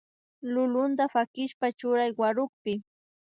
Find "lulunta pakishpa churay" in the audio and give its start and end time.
0.53-2.11